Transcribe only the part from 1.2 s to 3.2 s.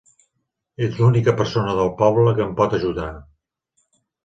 persona del poble que em pot ajudar.